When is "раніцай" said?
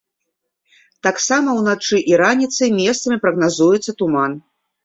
2.23-2.73